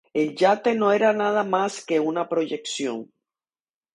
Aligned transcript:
El 0.19 0.29
yate 0.43 0.71
no 0.77 0.89
era 0.93 1.11
nada 1.13 1.43
más 1.43 1.85
que 1.85 1.99
una 1.99 2.27
proyección. 2.27 3.07